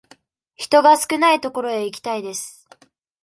[0.55, 2.67] 人が少ない所へ行きたいです。